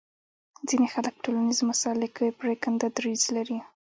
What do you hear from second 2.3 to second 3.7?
پرېکنده دریځ لري